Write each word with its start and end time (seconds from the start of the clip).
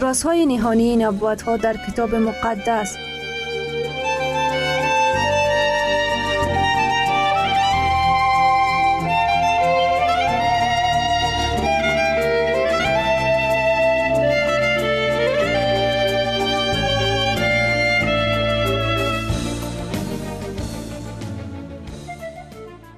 رازهای 0.00 0.46
نهانی 0.46 0.96
نبوت 0.96 1.42
ها 1.42 1.56
در 1.56 1.76
کتاب 1.76 2.14
مقدس. 2.14 2.96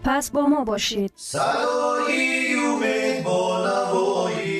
پس 0.05 0.31
با 0.31 0.47
ما 0.47 0.65
باشید. 0.65 1.12
صدای 1.16 2.55
امید 2.55 3.25
با 3.25 3.66
نوای 3.66 4.59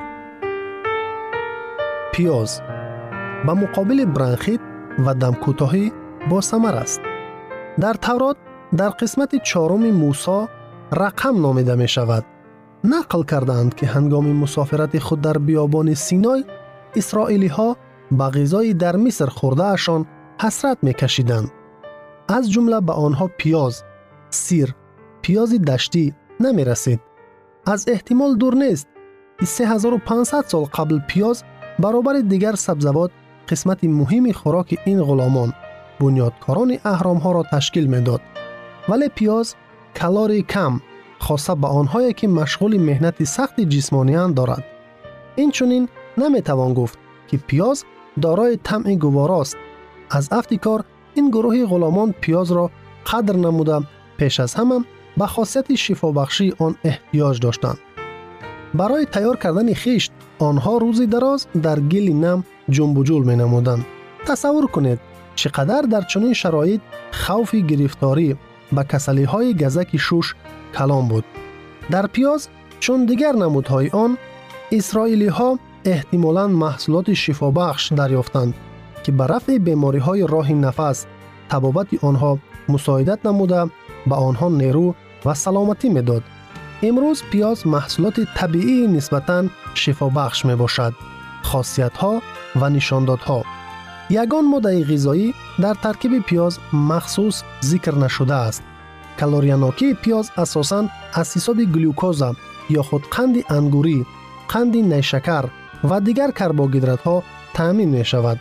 پیاز 2.21 2.61
به 3.45 3.53
مقابل 3.53 4.05
برانخیت 4.05 4.59
و 5.05 5.13
دم 5.13 5.33
کوتاهی 5.33 5.91
با 6.29 6.41
ثمر 6.41 6.75
است. 6.75 7.01
در 7.79 7.93
تورات 7.93 8.37
در 8.77 8.89
قسمت 8.89 9.43
چهارم 9.43 9.91
موسی 9.91 10.45
رقم 10.91 11.41
نامیده 11.41 11.75
می 11.75 11.87
شود. 11.87 12.25
نقل 12.83 13.23
کردند 13.23 13.75
که 13.75 13.87
هنگام 13.87 14.27
مسافرت 14.27 14.99
خود 14.99 15.21
در 15.21 15.37
بیابان 15.37 15.93
سینای 15.93 16.45
اسرائیلی 16.95 17.47
ها 17.47 17.77
به 18.11 18.23
غذای 18.23 18.73
در 18.73 18.95
مصر 18.95 19.25
خورده 19.25 19.63
اشان 19.63 20.05
حسرت 20.41 20.77
می 20.81 20.93
کشیدند. 20.93 21.51
از 22.29 22.51
جمله 22.51 22.81
به 22.81 22.93
آنها 22.93 23.29
پیاز 23.37 23.83
سیر 24.29 24.75
پیاز 25.21 25.61
دشتی 25.61 26.13
نمی 26.39 26.65
رسید. 26.65 26.99
از 27.65 27.85
احتمال 27.87 28.35
دور 28.35 28.55
نیست. 28.55 28.87
3500 29.43 30.45
سال 30.47 30.63
قبل 30.63 30.99
پیاز 30.99 31.43
برابر 31.81 32.13
دیگر 32.19 32.55
سبزوات 32.55 33.11
قسمت 33.49 33.83
مهمی 33.83 34.33
خوراک 34.33 34.79
این 34.85 35.03
غلامان 35.03 35.53
بنیادکاران 35.99 36.77
اهرام 36.85 37.17
ها 37.17 37.31
را 37.31 37.43
تشکیل 37.51 37.85
می 37.85 38.01
داد. 38.01 38.21
ولی 38.89 39.09
پیاز 39.09 39.55
کالری 39.99 40.41
کم 40.41 40.81
خاصه 41.19 41.55
به 41.55 41.67
آنهایی 41.67 42.13
که 42.13 42.27
مشغول 42.27 42.77
مهنت 42.77 43.23
سخت 43.23 43.61
جسمانیان 43.61 44.33
دارد. 44.33 44.63
این 45.35 45.51
چونین 45.51 45.89
نمی 46.17 46.41
توان 46.41 46.73
گفت 46.73 46.99
که 47.27 47.37
پیاز 47.37 47.85
دارای 48.21 48.57
طمع 48.63 48.95
گواراست. 48.95 49.57
از 50.09 50.29
افتیکار 50.31 50.83
این 51.13 51.29
گروه 51.29 51.65
غلامان 51.65 52.11
پیاز 52.11 52.51
را 52.51 52.71
قدر 53.13 53.35
نموده 53.35 53.79
پیش 54.17 54.39
از 54.39 54.53
همه 54.53 54.85
به 55.17 55.25
برای 58.73 59.05
تیار 59.05 59.37
کردن 59.37 59.73
خیشت 59.73 60.11
آنها 60.39 60.77
روزی 60.77 61.07
دراز 61.07 61.47
در 61.61 61.79
گل 61.79 62.09
نم 62.09 62.43
جنب 62.69 62.97
و 62.97 63.03
جول 63.03 63.23
می 63.23 63.35
نمودند. 63.35 63.85
تصور 64.27 64.67
کنید 64.67 64.99
چقدر 65.35 65.81
در 65.81 66.01
چنین 66.01 66.33
شرایط 66.33 66.81
خوف 67.11 67.55
گرفتاری 67.55 68.37
به 68.71 68.83
کسلی 68.83 69.23
های 69.23 69.53
گزک 69.53 69.97
شوش 69.97 70.35
کلام 70.77 71.07
بود. 71.07 71.25
در 71.91 72.07
پیاز 72.07 72.47
چون 72.79 73.05
دیگر 73.05 73.31
نمودهای 73.31 73.89
آن 73.89 74.17
اسرائیلی 74.71 75.27
ها 75.27 75.59
احتمالاً 75.85 76.47
محصولات 76.47 77.13
شفابخش 77.13 77.91
دریافتند 77.91 78.53
که 79.03 79.11
به 79.11 79.27
رفع 79.27 79.57
بیماری 79.57 79.99
های 79.99 80.27
راه 80.27 80.51
نفس 80.51 81.05
امروز 86.83 87.23
پیاز 87.31 87.67
محصولات 87.67 88.19
طبیعی 88.35 88.87
نسبتاً 88.87 89.45
شفابخش 89.73 90.45
می 90.45 90.55
باشد. 90.55 90.93
خاصیت 91.43 91.97
ها 91.97 92.21
و 92.55 92.69
نشانداد 92.69 93.19
ها 93.19 93.43
یگان 94.09 94.47
ماده 94.47 94.93
غذایی 94.93 95.33
در 95.61 95.73
ترکیب 95.73 96.19
پیاز 96.19 96.59
مخصوص 96.73 97.43
ذکر 97.63 97.95
نشده 97.95 98.33
است. 98.33 98.63
کالوریانوکی 99.19 99.93
پیاز 99.93 100.31
اساساً 100.37 100.87
از 101.13 101.37
حساب 101.37 101.63
گلوکوز 101.63 102.23
یا 102.69 102.83
خود 102.83 103.09
قند 103.11 103.35
انگوری، 103.49 104.05
قند 104.47 104.75
نیشکر 104.75 105.45
و 105.83 105.99
دیگر 105.99 106.31
کربوهیدرات 106.31 107.01
ها 107.01 107.23
تامین 107.53 107.89
می 107.89 108.05
شود. 108.05 108.39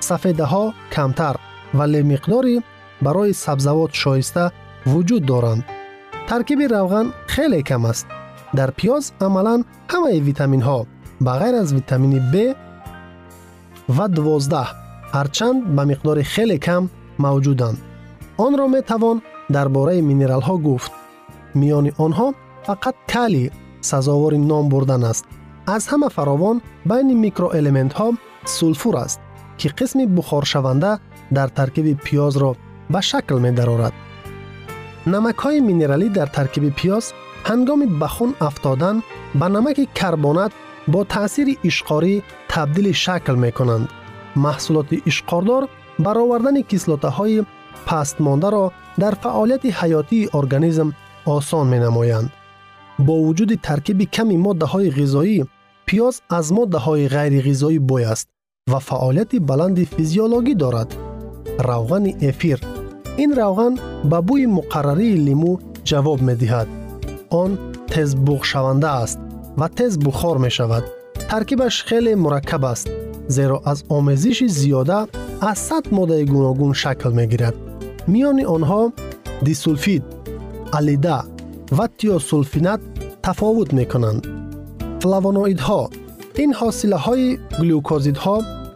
سفیده 0.00 0.44
ها 0.44 0.74
کمتر 0.92 1.36
ولی 1.74 2.02
مقداری 2.02 2.62
برای 3.02 3.32
سبزوات 3.32 3.90
شایسته 3.92 4.52
وجود 4.86 5.26
دارند. 5.26 5.64
таркиби 6.29 6.65
равған 6.75 7.11
хеле 7.33 7.61
кам 7.69 7.85
аст 7.91 8.07
дар 8.53 8.69
пиёз 8.79 9.13
амалан 9.25 9.61
ҳамаи 9.91 10.19
витаминҳо 10.29 10.79
ба 11.25 11.33
ғайр 11.41 11.55
аз 11.61 11.69
витамини 11.77 12.19
б 12.33 12.35
ва 13.97 14.05
12 14.07 14.65
ҳарчанд 15.15 15.57
ба 15.75 15.83
миқдори 15.91 16.23
хеле 16.33 16.57
кам 16.67 16.83
мавҷуданд 17.25 17.77
онро 18.45 18.67
метавон 18.75 19.17
дар 19.55 19.67
бораи 19.75 20.01
минералҳо 20.09 20.55
гуфт 20.67 20.91
миёни 21.59 21.91
онҳо 22.05 22.27
фақат 22.67 22.95
кали 23.13 23.45
сазовори 23.89 24.37
ном 24.51 24.65
бурдан 24.73 25.03
аст 25.11 25.25
аз 25.75 25.83
ҳама 25.91 26.09
фаровон 26.17 26.57
байни 26.89 27.15
микроэлементҳо 27.25 28.07
сулфур 28.57 28.95
аст 29.05 29.19
ки 29.59 29.67
қисми 29.77 30.05
бухоршаванда 30.15 30.91
дар 31.37 31.49
таркиби 31.57 31.93
пиёзро 32.05 32.51
ба 32.93 32.99
шакл 33.09 33.37
медарорад 33.45 33.93
نمک 35.06 35.36
های 35.36 35.60
مینرالی 35.60 36.08
در 36.08 36.26
ترکیب 36.26 36.74
پیاز 36.74 37.12
هنگام 37.44 37.98
بخون 37.98 38.34
افتادن 38.40 39.02
به 39.34 39.48
نمک 39.48 39.94
کربنات 39.94 40.52
با 40.88 41.04
تاثیر 41.04 41.58
اشقاری 41.64 42.22
تبدیل 42.48 42.92
شکل 42.92 43.34
می 43.34 43.52
کنند. 43.52 43.88
محصولات 44.36 44.86
اشقاردار 45.06 45.68
برآوردن 45.98 46.62
کیسلاته 46.62 47.08
های 47.08 47.44
پست 47.86 48.20
مانده 48.20 48.50
را 48.50 48.72
در 48.98 49.10
فعالیت 49.10 49.66
حیاتی 49.66 50.28
ارگانیسم 50.34 50.94
آسان 51.24 51.66
می 51.66 51.78
نمایند. 51.78 52.32
با 52.98 53.14
وجود 53.14 53.54
ترکیب 53.54 54.02
کمی 54.02 54.36
ماده 54.36 54.66
های 54.66 54.90
غذایی 54.90 55.44
پیاز 55.86 56.22
از 56.30 56.52
ماده 56.52 56.78
های 56.78 57.08
غیر 57.08 57.50
غذایی 57.50 57.78
بوی 57.78 58.04
است 58.04 58.28
و 58.72 58.78
فعالیت 58.78 59.36
بلند 59.36 59.84
فیزیولوژی 59.84 60.54
دارد. 60.54 60.96
روغن 61.58 62.06
افیر 62.22 62.73
ин 63.23 63.31
равған 63.39 63.73
ба 64.11 64.19
бӯи 64.27 64.45
муқаррарии 64.57 65.21
лимӯ 65.27 65.53
ҷавоб 65.89 66.19
медиҳад 66.29 66.67
он 67.41 67.51
тез 67.91 68.09
буғшаванда 68.27 68.89
аст 69.03 69.19
ва 69.59 69.67
тез 69.77 69.97
бухор 70.05 70.37
мешавад 70.45 70.83
таркибаш 71.29 71.75
хеле 71.87 72.13
мураккаб 72.23 72.63
аст 72.73 72.87
зеро 73.35 73.57
аз 73.71 73.79
омезиши 73.97 74.47
зиёда 74.59 74.99
аз 75.41 75.59
сад 75.67 75.85
моддаи 75.91 76.23
гуногун 76.33 76.73
шакл 76.81 77.11
мегирад 77.19 77.55
миёни 78.13 78.43
онҳо 78.55 78.81
дисулфид 79.45 80.03
алида 80.77 81.19
ва 81.77 81.85
тиосулфинат 81.97 82.81
тафовут 83.25 83.69
мекунанд 83.79 84.23
флавоноидҳо 85.01 85.81
ин 86.43 86.51
ҳосилаҳои 86.59 87.37
глюкозидҳо 87.61 88.35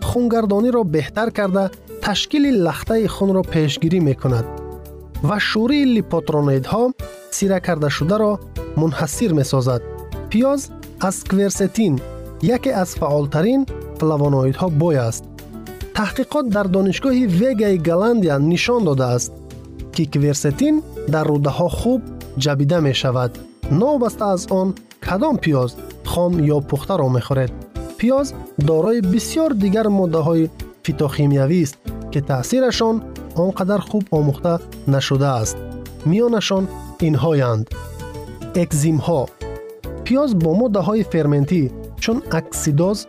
хунгардониро 0.10 0.82
беҳтар 0.96 1.30
карда 1.38 1.66
تشکیل 2.09 2.47
لخته 2.47 3.09
خون 3.09 3.35
را 3.35 3.43
پیشگیری 3.43 4.01
می‌کند 4.01 4.45
و 5.31 5.39
شوری 5.39 5.85
لیپوترونیدها 5.85 6.95
سیره 7.31 7.61
کرده 7.61 7.89
شده 7.89 8.17
را 8.17 8.41
منحصر 8.77 9.33
می‌سازد. 9.33 9.81
پیاز 10.29 10.71
از 11.01 11.25
کورستین 11.25 12.01
یکی 12.43 12.71
از 12.71 12.97
فعالترین 12.97 13.67
فلاوانویدها 14.01 14.69
بای 14.69 14.97
است. 14.97 15.25
تحقیقات 15.95 16.49
در 16.49 16.63
دانشگاه 16.63 17.13
ویگای 17.13 17.79
گلندیا 17.79 18.39
نشان 18.39 18.85
داده 18.85 19.05
است 19.05 19.33
که 19.93 20.07
کورستین 20.07 20.83
در 21.13 21.25
روده 21.25 21.51
ها 21.51 21.69
خوب 21.69 22.03
جبیده 22.39 22.81
می 22.81 22.95
شود. 22.95 23.39
نابسته 23.71 24.25
از 24.27 24.47
آن 24.47 24.75
کدام 25.07 25.37
پیاز 25.37 25.75
خام 26.05 26.45
یا 26.45 26.61
پخته 26.61 26.97
را 26.97 27.09
می 27.09 27.21
خورد. 27.21 27.53
پیاز 27.99 28.33
دارای 28.67 29.01
بسیار 29.01 29.51
دیگر 29.51 29.87
ماده 29.87 30.19
های 30.19 30.49
فیتوخیمیوی 30.83 31.63
است 31.63 31.79
که 32.11 32.21
تأثیرشان 32.21 33.03
آنقدر 33.37 33.79
خوب 33.79 34.03
آموخته 34.11 34.59
نشده 34.89 35.27
است. 35.27 35.57
میانشان 36.07 36.69
اینهایند. 37.01 37.71
اکزیم 38.55 38.97
ها 38.97 39.29
پیاز 40.05 40.39
با 40.39 40.55
ماده 40.55 40.79
های 40.79 41.03
فرمنتی 41.03 41.71
چون 42.01 42.23
اکسیداز 42.33 43.07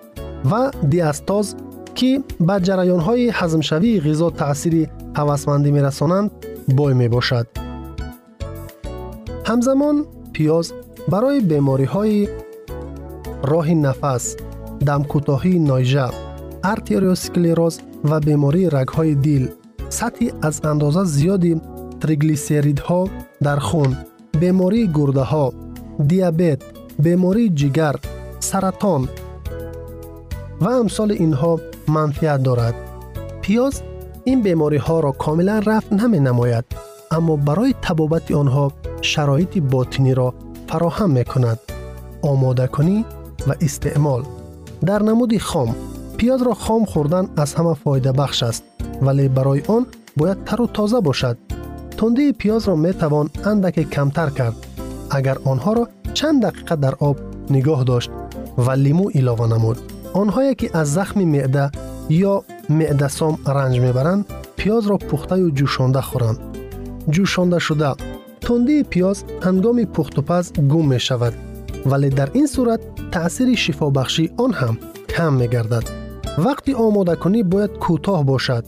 و 0.51 0.71
دیاستاز 0.89 1.55
که 1.95 2.23
به 2.39 2.59
جریان 2.59 2.99
های 2.99 3.29
حزمشوی 3.29 4.01
غذا 4.01 4.29
تأثیر 4.29 4.89
هوسمندی 5.15 5.71
میرسانند 5.71 6.31
بای 6.75 6.93
می 6.93 7.07
باشد. 7.07 7.47
همزمان 9.45 10.05
پیاز 10.33 10.73
برای 11.07 11.41
بیماری 11.41 11.83
های 11.83 12.27
راه 13.43 13.71
نفس، 13.71 14.35
دمکوتاهی 14.85 15.59
نایجه، 15.59 16.09
ارتریوسکلروز 16.63 17.79
و 18.03 18.19
بیماری 18.19 18.69
رگهای 18.69 19.15
دل، 19.15 19.47
سطح 19.89 20.25
از 20.41 20.61
اندازه 20.63 21.03
زیادی 21.03 21.61
تریگلیسیریدها 22.01 23.07
در 23.43 23.59
خون 23.59 23.97
بیماری 24.39 24.89
گرده 24.93 25.21
ها 25.21 25.53
دیابت 26.07 26.61
بیماری 26.99 27.49
جگر 27.49 27.95
سرطان 28.39 29.09
و 30.61 30.69
امثال 30.69 31.11
اینها 31.11 31.59
منفیت 31.87 32.43
دارد. 32.43 32.75
پیاز 33.41 33.81
این 34.23 34.41
بیماری 34.41 34.77
ها 34.77 34.99
را 34.99 35.11
کاملا 35.11 35.61
رفع 35.65 35.95
نمی 35.95 36.19
نماید 36.19 36.65
اما 37.11 37.35
برای 37.35 37.75
تبابت 37.81 38.31
آنها 38.31 38.71
شرایط 39.01 39.57
باطنی 39.57 40.13
را 40.13 40.33
فراهم 40.67 41.09
می 41.09 41.25
کند 41.25 41.59
آماده 42.21 42.67
کنی 42.67 43.05
و 43.47 43.53
استعمال. 43.61 44.23
در 44.85 45.03
نمود 45.03 45.37
خام 45.37 45.75
пиёзро 46.19 46.52
хом 46.64 46.82
хӯрдан 46.92 47.26
аз 47.42 47.50
ҳама 47.56 47.75
фоидабахш 47.82 48.38
аст 48.50 48.62
вале 49.06 49.25
барои 49.36 49.62
он 49.76 49.82
бояд 50.19 50.38
тару 50.48 50.66
тоза 50.76 51.00
бошад 51.08 51.36
тундии 51.98 52.36
пиёзро 52.40 52.75
метавон 52.86 53.26
андаке 53.50 53.84
камтар 53.94 54.31
кард 54.38 54.56
агар 55.16 55.38
онҳоро 55.52 55.84
чанд 56.16 56.38
дақиқа 56.44 56.75
дар 56.84 56.94
об 57.08 57.16
нигоҳ 57.54 57.81
дошт 57.90 58.10
ва 58.64 58.75
лимӯ 58.84 59.06
илова 59.19 59.46
намуд 59.54 59.78
онҳое 60.20 60.52
ки 60.60 60.66
аз 60.81 60.88
захми 60.96 61.25
меъда 61.34 61.64
ё 62.32 62.34
меъдасом 62.79 63.34
ранҷ 63.56 63.76
мебаранд 63.86 64.26
пиёзро 64.58 64.96
пухтаю 65.08 65.48
ҷӯшонда 65.58 66.03
хӯранд 66.08 66.38
ҷӯшондашуда 67.14 67.91
тундии 68.46 68.86
пиёз 68.93 69.19
ҳангоми 69.46 69.84
пухтупаз 69.94 70.44
гум 70.70 70.86
мешавад 70.94 71.34
вале 71.91 72.08
дар 72.19 72.29
ин 72.41 72.46
сурат 72.55 72.81
таъсири 73.14 73.56
шифобахшии 73.64 74.32
он 74.44 74.53
ҳам 74.60 74.76
кам 75.14 75.32
мегардад 75.41 75.84
вақти 76.46 76.72
омодакунӣ 76.86 77.41
бояд 77.53 77.72
кӯтоҳ 77.84 78.20
бошад 78.31 78.64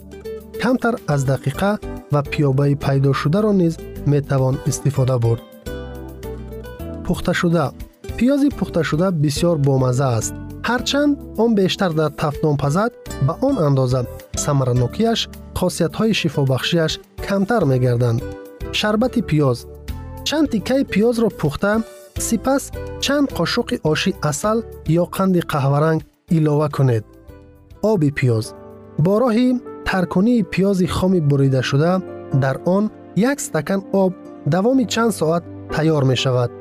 камтар 0.63 0.95
аз 1.15 1.21
дақиқа 1.33 1.71
ва 2.13 2.21
пиёбаи 2.33 2.75
пайдошударо 2.85 3.53
низ 3.63 3.75
метавон 4.13 4.55
истифода 4.71 5.17
бурд 5.25 5.43
пухташуда 7.07 7.65
пиёзи 8.19 8.49
пухташуда 8.59 9.07
бисьёр 9.23 9.57
бомазза 9.67 10.09
аст 10.19 10.35
ҳарчанд 10.69 11.13
он 11.43 11.51
бештар 11.61 11.93
дар 12.01 12.11
тафтон 12.23 12.57
пазад 12.63 12.91
ба 13.27 13.35
он 13.49 13.55
андоза 13.69 14.01
самаранокияш 14.45 15.21
хосиятҳои 15.59 16.13
шифобахшиаш 16.21 16.93
камтар 17.27 17.63
мегарданд 17.73 18.21
шарбати 18.79 19.21
пиёз 19.31 19.59
чанд 20.29 20.47
тиккаи 20.53 20.83
пиёзро 20.93 21.29
пухта 21.41 21.73
сипас 22.27 22.63
чанд 23.05 23.27
қошуқи 23.39 23.77
оши 23.93 24.13
асал 24.31 24.59
ё 25.03 25.05
қанди 25.17 25.41
қаҳваранг 25.53 26.01
илова 26.37 26.69
кунед 26.77 27.05
آب 27.82 28.10
پیاز 28.10 28.54
با 29.00 29.18
راه 29.18 29.34
ترکنی 29.86 30.44
پیاز 30.44 30.84
خام 30.84 31.28
بریده 31.28 31.62
شده 31.62 32.02
در 32.42 32.58
آن 32.66 32.90
یک 33.16 33.30
استکان 33.30 33.84
آب 33.94 34.14
دوام 34.52 34.84
چند 34.84 35.10
ساعت 35.10 35.44
تیار 35.72 36.04
می 36.04 36.18
شود. 36.18 36.52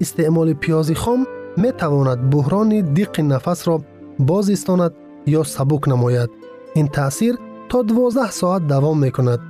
استعمال 0.00 0.52
پیاز 0.52 0.92
خام 0.92 1.26
می 1.56 1.72
تواند 1.72 2.30
بحران 2.30 2.80
دیق 2.80 3.20
نفس 3.20 3.68
را 3.68 3.80
باز 4.18 4.50
استاند 4.50 4.92
یا 5.26 5.42
سبک 5.42 5.88
نماید. 5.88 6.30
این 6.74 6.88
تاثیر 6.88 7.36
تا 7.68 7.82
12 7.82 8.30
ساعت 8.30 8.66
دوام 8.66 8.98
می 8.98 9.10
کند. 9.10 9.40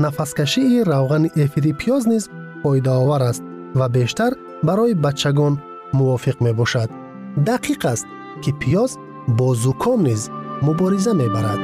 نفس 0.00 0.34
کشی 0.34 0.84
روغن 0.84 1.24
افیری 1.36 1.72
پیاز 1.72 2.08
نیز 2.08 2.28
پایده 2.62 2.90
آور 2.90 3.22
است 3.22 3.42
و 3.74 3.88
بیشتر 3.88 4.32
برای 4.64 4.94
بچگان 4.94 5.62
موافق 5.94 6.42
می 6.42 6.52
باشد. 6.52 6.90
دقیق 7.46 7.86
است 7.86 8.06
که 8.42 8.52
پیاز 8.52 8.98
با 9.28 9.54
زکام 9.54 10.02
نیز 10.02 10.30
мубориза 10.66 11.12
мебарад. 11.20 11.60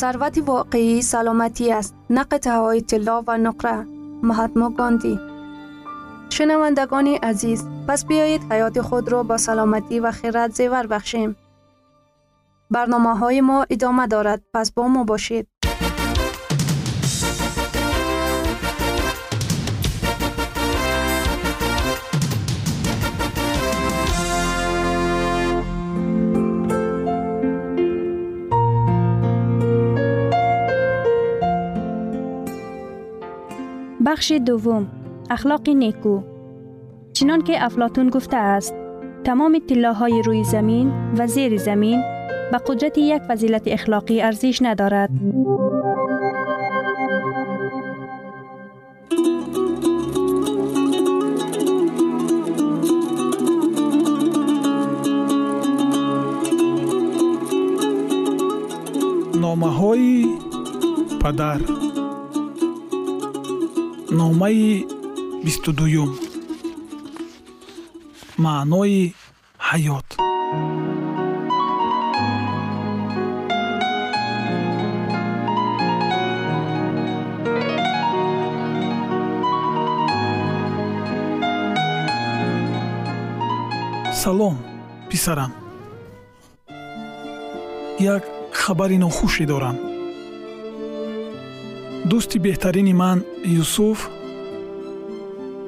Сарвати 0.00 0.40
воқеӣ 0.48 0.96
саломатӣ 1.10 1.66
аст. 1.78 1.92
На 2.16 2.22
қитъаҳои 2.30 2.80
тилло 2.88 3.16
ва 3.26 3.36
нуқра. 3.46 3.76
Маҳатмо 4.28 4.66
гонди 4.78 5.14
شنوندگان 6.34 7.06
عزیز 7.06 7.64
پس 7.88 8.04
بیایید 8.04 8.52
حیات 8.52 8.80
خود 8.80 9.12
را 9.12 9.22
با 9.22 9.36
سلامتی 9.36 10.00
و 10.00 10.10
خیرت 10.10 10.54
زیور 10.54 10.86
بخشیم. 10.86 11.36
برنامه 12.70 13.18
های 13.18 13.40
ما 13.40 13.66
ادامه 13.70 14.06
دارد 14.06 14.42
پس 14.54 14.72
با 14.72 14.88
ما 14.88 15.04
باشید. 15.04 15.48
بخش 34.06 34.32
دوم 34.32 35.03
اخلاق 35.30 35.68
نیکو. 35.68 36.20
چنان 37.12 37.42
که 37.42 37.64
افلاتون 37.64 38.10
گفته 38.10 38.36
است 38.36 38.74
تمام 39.24 39.58
طلاهای 39.68 40.22
روی 40.22 40.44
زمین 40.44 40.92
و 41.18 41.26
زیر 41.26 41.56
زمین 41.56 42.02
به 42.52 42.58
قدرت 42.66 42.98
یک 42.98 43.22
فضیلت 43.22 43.62
اخلاقی 43.66 44.22
ارزش 44.22 44.62
ندارد. 44.62 45.10
نامه 59.40 60.26
پدر. 61.20 61.60
نامه 64.12 64.84
бисту 65.44 65.72
дуюм 65.78 66.10
маънои 68.44 69.14
ҳаёт. 69.68 70.08
Салом 84.22 84.56
писарам. 85.10 85.52
Як 88.14 88.22
хабари 88.52 88.98
нохуше 89.04 89.44
дорам. 89.52 89.76
Дӯсти 92.10 92.38
беҳтарини 92.44 92.94
ман 93.02 93.18
юсуф 93.62 93.98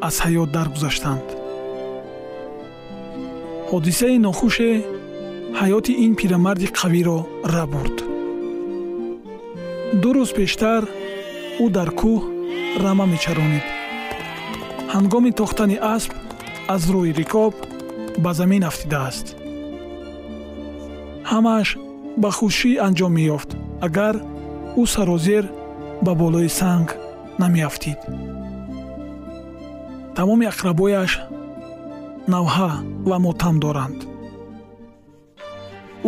аз 0.00 0.20
ҳаёт 0.24 0.50
даргузаштанд. 0.56 1.26
Ҳодисаи 3.70 4.18
нохуше 4.26 4.70
ҳаёти 5.60 5.92
ин 6.04 6.12
пирамарди 6.20 6.68
қавиро 6.78 7.18
ра 7.54 7.64
бурд. 7.72 7.96
Ду 10.02 10.10
рӯз 10.16 10.30
пештар 10.38 10.82
ӯ 11.64 11.66
дар 11.76 11.90
кӯҳ 12.00 12.20
рама 12.82 13.06
мечаронид 13.14 13.66
ҳангоми 14.94 15.32
тохтани 15.40 15.76
асп 15.94 16.12
аз 16.74 16.82
рӯи 16.94 17.12
рикоб 17.20 17.54
ба 18.22 18.30
замин 18.38 18.62
афтидааст. 18.70 19.26
Ҳамааш 21.30 21.68
ба 22.22 22.30
хушӣ 22.38 22.72
анҷом 22.86 23.12
меёфт 23.18 23.50
агар 23.86 24.14
ӯ 24.80 24.82
сарозер 24.94 25.44
ба 26.04 26.12
болои 26.20 26.50
санг 26.60 26.88
намеафтид 27.42 28.00
тамоми 30.15 30.45
ақрабояш 30.53 31.11
навҳа 32.33 32.71
ва 33.09 33.17
мотам 33.25 33.55
доранд 33.63 33.99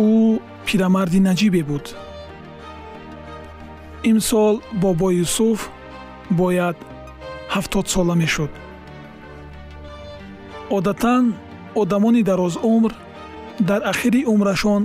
ӯ 0.06 0.08
пирамарди 0.66 1.20
наҷибе 1.28 1.62
буд 1.70 1.86
имсол 4.10 4.54
бобо 4.82 5.08
юсуф 5.24 5.58
бояд 6.40 6.76
ҳафтод 7.54 7.86
сола 7.94 8.14
мешуд 8.22 8.52
одатан 10.76 11.24
одамони 11.82 12.22
дарозумр 12.30 12.92
дар 13.68 13.80
ахири 13.92 14.20
умрашон 14.32 14.82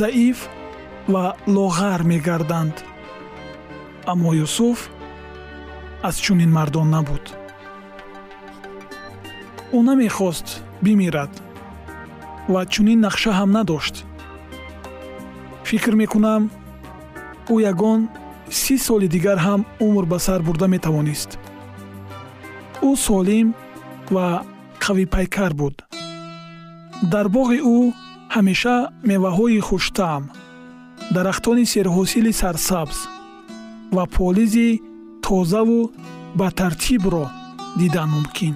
заиф 0.00 0.38
ва 1.12 1.24
лоғар 1.56 2.00
мегарданд 2.10 2.76
аммо 4.12 4.30
юсуф 4.46 4.78
аз 6.08 6.16
чунин 6.24 6.50
мардон 6.52 6.88
набуд 6.90 7.24
Ӯ 9.77 9.79
намехост 9.87 10.47
бимирад. 10.83 11.31
Ва 12.53 12.61
чунин 12.73 12.99
нақша 13.05 13.31
ҳам 13.39 13.49
надошт. 13.57 13.95
Фикр 15.69 15.93
мекунам 16.01 16.43
ӯ 17.53 17.55
ягон 17.71 18.01
си 18.59 18.75
соли 18.85 19.07
дигар 19.15 19.37
ҳам 19.45 19.61
умр 19.85 20.05
ба 20.11 20.17
сар 20.25 20.41
бурда 20.47 20.67
метавонист. 20.75 21.29
Ӯ 22.89 22.91
солим 23.05 23.47
ва 24.15 24.27
қавипайкар 24.83 25.51
буд. 25.59 25.75
Дар 27.13 27.27
боғи 27.35 27.59
ӯ 27.75 27.77
ҳамеша 28.35 28.77
меваҳои 29.09 29.59
хуштаъм 29.67 30.23
дарахтони 31.15 31.65
серҳосили 31.73 32.33
сарсабз 32.41 32.97
ва 33.95 34.03
полизи 34.17 34.69
тозаву 35.25 35.81
ба 36.39 36.47
тартибро 36.59 37.25
дидан 37.79 38.09
мумкин 38.15 38.55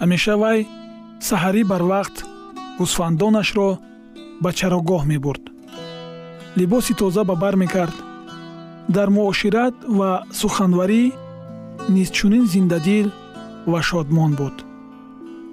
ҳамеша 0.00 0.34
вай 0.42 0.58
саҳарӣ 1.28 1.62
барвақт 1.72 2.16
гӯсфандонашро 2.78 3.68
ба 4.42 4.50
чарогоҳ 4.58 5.02
мебурд. 5.12 5.44
Либоси 6.58 6.92
тоза 7.00 7.22
ба 7.30 7.34
бар 7.42 7.54
мекард. 7.62 7.96
Дар 8.96 9.08
муошират 9.16 9.74
ва 9.98 10.10
суханварӣ 10.40 11.02
низ 11.94 12.08
чунин 12.16 12.44
зиндадил 12.54 13.08
ва 13.72 13.80
шодмон 13.88 14.32
буд. 14.40 14.56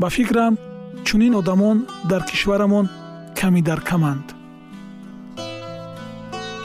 Ба 0.02 0.08
фикрам 0.16 0.54
чунин 1.08 1.34
одамон 1.42 1.78
дар 2.10 2.22
кишварамон 2.30 2.86
ками 3.40 3.62
дар 3.70 3.80
каманд. 3.90 4.28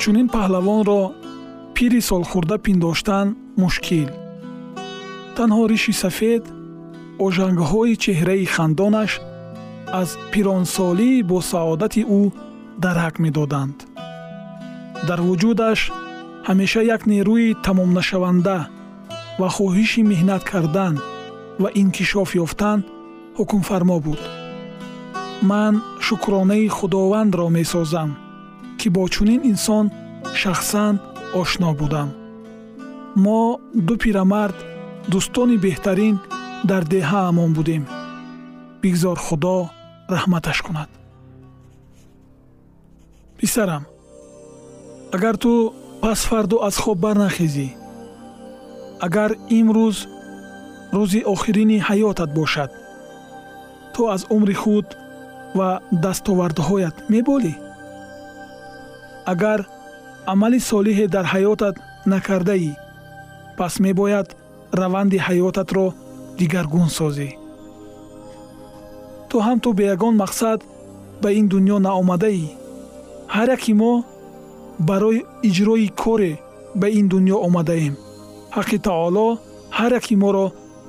Чунин 0.00 0.28
паҳлавонро 0.34 1.02
пири 1.74 2.00
солхӯрда 2.08 2.56
пиндоштан 2.64 3.26
мушкил. 3.62 4.10
Танҳо 5.36 5.62
риши 5.72 5.92
сафед 6.02 6.44
ожангҳои 7.26 7.94
чеҳраи 8.04 8.46
хандонаш 8.54 9.12
аз 10.00 10.10
пиронсолии 10.32 11.22
босаодати 11.32 12.02
ӯ 12.20 12.22
дарак 12.84 13.14
медоданд. 13.24 13.76
Дар 15.08 15.20
вуҷудаш 15.26 15.80
ҳамеша 16.48 16.82
як 16.96 17.02
нерӯи 17.12 17.56
тамомнашаванда 17.64 18.58
ва 19.40 19.48
хоҳиши 19.56 20.02
меҳнат 20.12 20.42
кардан 20.50 20.94
ва 21.62 21.68
инкишоф 21.82 22.30
ёфтан 22.44 22.78
ҳукмфармо 23.38 23.98
буд. 24.06 24.20
Ман 25.50 25.74
шукронаи 26.06 26.68
худовандро 26.76 27.46
месозам 27.58 28.10
ки 28.78 28.88
бо 28.94 29.02
чунин 29.14 29.40
инсон 29.52 29.86
шахсан 30.40 30.94
ошно 31.40 31.70
будам. 31.80 32.08
Мо 33.24 33.40
ду 33.86 33.94
пирамард 34.02 34.58
дӯстони 35.12 35.56
беҳтарин 35.64 36.16
дар 36.70 36.82
деҳаамон 36.94 37.50
будем. 37.58 37.82
Бигзор 38.82 39.18
худо 39.26 39.56
раҳматаш 40.14 40.58
кунад. 40.66 40.90
Писарам 43.38 43.84
агар 45.16 45.36
ту 45.42 45.52
пас 46.02 46.20
фарду 46.28 46.56
аз 46.68 46.76
хоб 46.82 46.98
барнахезӣ 47.04 47.68
агар 49.06 49.30
имрӯз 49.58 49.96
рӯзи 50.96 51.20
охирини 51.34 51.78
ҳаётат 51.88 52.30
бошад 52.38 52.70
ту 53.94 54.00
аз 54.14 54.22
умри 54.36 54.56
худ 54.62 54.86
ва 55.58 55.70
дастовардҳоят 56.04 56.96
меболӣ? 57.12 57.54
Агар 59.32 59.60
амали 60.32 60.60
солиҳе 60.70 61.06
дар 61.14 61.26
ҳаётат 61.34 61.76
накардаӣ 62.12 62.72
пас 63.58 63.74
мебояд 63.86 64.28
раванди 64.80 65.18
ҳаётатро 65.26 65.86
дигаргун 66.38 66.88
созӣ. 66.98 67.28
Ту 69.28 69.36
ҳам 69.46 69.58
ту 69.64 69.68
бе 69.78 69.84
ягон 69.94 70.14
мақсад 70.22 70.58
ба 71.22 71.28
ин 71.38 71.46
дуньё 71.52 71.76
наомадаӣ. 71.86 72.46
Ҳар 73.34 73.48
яки 73.56 73.72
мо 73.80 73.92
барои 74.88 75.20
иҷрои 75.48 75.88
коре 76.02 76.32
ба 76.80 76.86
ин 76.98 77.06
дуньё 77.12 77.36
омадаем. 77.46 77.94
Ҳаққи 78.56 78.78
таоло 78.88 79.26
ҳар 79.78 79.92
яки 80.00 80.14
моро 80.22 80.46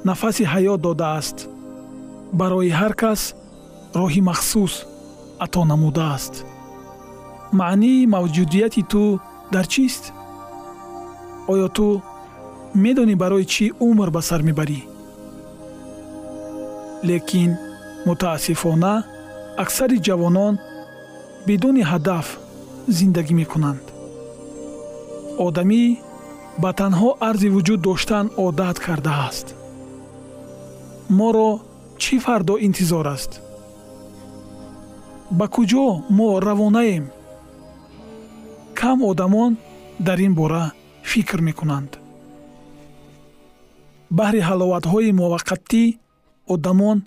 нафаси 0.10 0.44
ҳаёт 0.54 0.80
додааст. 0.88 1.38
Барои 2.40 2.72
ҳар 2.80 2.94
кас 3.02 3.22
роҳи 4.00 4.22
махсус 4.30 4.74
ато 5.46 5.60
намудааст 5.72 6.36
маънии 7.62 8.08
мавҷудияти 8.16 8.84
ту 8.92 9.20
дар 9.54 9.66
чист? 9.74 10.04
Оё 11.52 11.68
ту 11.78 11.88
медонӣ 12.84 13.16
барои 13.24 13.46
чӣ 13.54 13.66
умр 13.88 14.10
ба 14.16 14.22
сар 14.28 14.42
мебарӣ 14.48 14.80
лекин 17.10 17.52
мутаассифона 18.08 18.94
аксари 19.64 19.98
ҷавонон 20.08 20.54
бидуни 21.48 21.84
ҳадаф 21.92 22.28
зиндагӣ 22.98 23.34
мекунанд. 23.42 23.86
Одамӣ 25.48 25.84
ба 26.62 26.72
танҳо 26.80 27.10
арзи 27.30 27.50
вуҷуд 27.56 27.80
доштан 27.88 28.26
одат 28.46 28.78
кардааст. 28.86 29.48
Моро 31.18 31.52
чӣ 32.02 32.16
фардо 32.26 32.56
интизор 32.68 33.06
аст? 33.16 33.32
Ба 35.38 35.46
куҷо 35.56 35.86
мо 36.18 36.28
равонаем? 36.48 37.06
Кам 38.80 38.98
одамон 39.12 39.52
дар 40.08 40.20
ин 40.28 40.34
бора 40.40 40.66
фикр 41.12 41.40
мекунанд? 41.48 41.92
Баҳри 44.18 44.42
ҳаловатҳои 44.50 45.18
муваққатӣ 45.20 45.84
одамон 46.54 46.98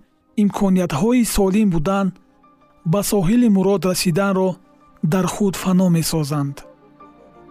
имкониятҳои 0.42 1.25
солим 1.37 1.68
будан 1.75 2.07
ба 2.92 3.00
соҳили 3.12 3.49
мурод 3.57 3.83
расиданро 3.90 4.50
дар 5.12 5.26
худ 5.35 5.54
фано 5.62 5.88
месозанд. 5.97 6.57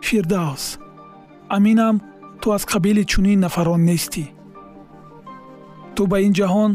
Фирдавс 0.08 0.64
аминам 1.58 1.96
ту 2.42 2.48
аз 2.56 2.64
қабили 2.72 3.04
чунин 3.12 3.40
нафарон 3.46 3.82
нестӣ 3.90 4.26
ту 5.96 6.02
ба 6.12 6.18
ин 6.28 6.34
ҷаҳон 6.40 6.72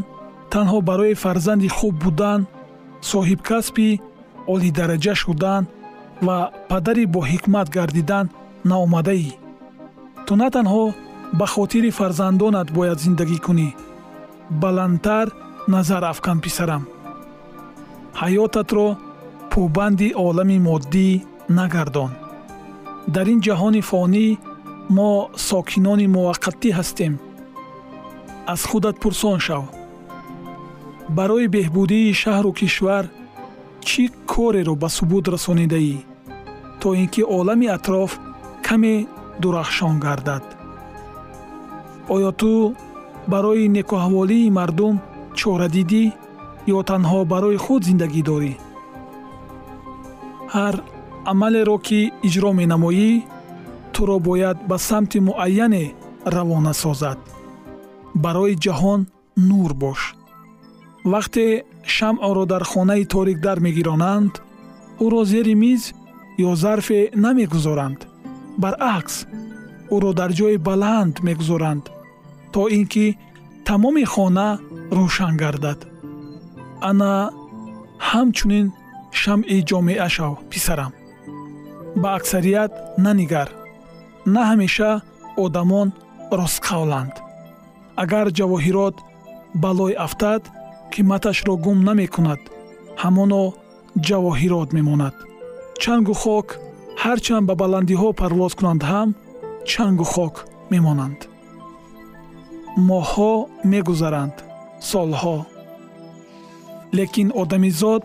танҳо 0.53 0.77
барои 0.89 1.19
фарзанди 1.23 1.69
хуб 1.77 1.93
будан 2.03 2.41
соҳибкасби 3.11 3.89
олидараҷа 4.53 5.13
шудан 5.23 5.63
ва 6.25 6.37
падари 6.69 7.05
боҳикмат 7.15 7.67
гардидан 7.77 8.25
наомадаӣ. 8.69 9.31
Ту 10.25 10.33
на 10.41 10.47
танҳо 10.55 10.85
ба 11.39 11.45
хотири 11.55 11.91
фарзандонат 11.99 12.67
бояд 12.77 12.97
зиндагӣ 13.05 13.37
кунӣ 13.45 13.69
баландтар 14.61 15.27
назар 15.67 16.03
афкан 16.11 16.39
писарам. 16.45 16.83
Ҳаётатро 18.21 18.87
пӯбанди 19.51 20.09
олами 20.27 20.57
моддӣ 20.67 21.09
нагардон. 21.57 22.11
Дар 23.13 23.27
ин 23.33 23.39
ҷаҳони 23.45 23.81
фонӣ 23.89 24.27
мо 24.95 25.11
сокинони 25.47 26.07
муваққатӣ 26.15 26.69
ҳастем. 26.77 27.13
Аз 28.53 28.61
худат 28.69 28.95
пурсон 29.03 29.39
шав. 29.47 29.63
Барои 31.17 31.47
беҳбудии 31.55 32.17
шаҳру 32.21 32.51
кишвар 32.59 33.05
чӣ 33.87 34.03
кореро 34.31 34.75
ба 34.81 34.89
субут 34.97 35.25
расонидаӣ 35.33 35.97
то 36.79 36.87
ин 37.01 37.07
ки 37.13 37.21
олами 37.37 37.67
атроф 37.77 38.11
каме 38.67 38.95
дурахшон 39.41 39.95
гардад? 40.05 40.45
Оё 42.13 42.31
ту 42.39 42.51
барои 43.31 43.65
некуҳаволии 43.77 44.53
мардум 44.57 44.95
чора 45.39 45.67
дидӣ 45.75 46.03
ё 46.75 46.79
танҳо 46.89 47.19
барои 47.33 47.57
худ 47.65 47.81
зиндагӣ 47.89 48.21
дорӣ? 48.29 48.53
Ҳар 50.53 50.75
амалеро 51.31 51.77
ки 51.87 51.99
иҷро 52.27 52.51
менамоӣ 52.59 53.11
туро 53.93 54.17
бояд 54.27 54.57
ба 54.69 54.77
самти 54.87 55.19
муайяне 55.27 55.85
равона 56.35 56.73
созад. 56.83 57.19
Барои 58.23 58.55
ҷаҳон 58.65 59.01
нур 59.49 59.71
бош. 59.83 60.01
Вақте 61.13 61.45
шамъро 61.95 62.43
дар 62.51 62.63
хонаи 62.71 63.05
торик 63.13 63.39
дар 63.47 63.57
мегиронанд 63.65 64.33
ӯро 65.05 65.21
зери 65.31 65.55
миз 65.63 65.83
ё 66.47 66.51
зарфе 66.63 66.99
намегузоранд. 67.23 67.99
Баръакс 68.61 69.15
ӯро 69.95 70.11
дар 70.19 70.31
ҷои 70.39 70.57
баланд 70.69 71.15
мегузоранд 71.27 71.85
то 72.53 72.61
ин 72.77 72.85
ки 72.93 73.05
тамоми 73.67 74.05
хона 74.13 74.47
рӯшан 74.97 75.33
гардад. 75.41 75.79
Ана 76.89 77.11
ҳамчунин 78.09 78.67
шамъи 79.21 79.57
ҷомеа 79.69 80.07
шав 80.15 80.33
писарам. 80.51 80.93
Ба 82.01 82.09
аксарият 82.17 82.71
нанигар 83.05 83.49
на 84.33 84.41
ҳамеша 84.49 84.91
одамон 85.45 85.87
ростқавланд 86.39 87.13
агар 88.03 88.27
ҷавоҳирот 88.37 88.95
балой 89.63 89.93
афтад 90.05 90.43
қиматашро 90.93 91.53
гум 91.65 91.77
намекунад 91.89 92.41
ҳамоно 93.03 93.41
ҷавоҳирот 94.07 94.69
мемонад. 94.77 95.15
Чангу 95.83 96.13
хок 96.23 96.47
ҳарчанд 97.03 97.45
ба 97.49 97.53
баландиҳо 97.61 98.09
парвоз 98.21 98.53
кунанд 98.57 98.81
ҳам 98.91 99.09
чангу 99.71 100.05
хок 100.13 100.35
мемонанд 100.73 101.19
моҳҳо 102.77 103.33
мегузаранд 103.71 104.35
солҳо. 104.91 105.37
Лекин 106.97 107.29
одамизод 107.41 108.03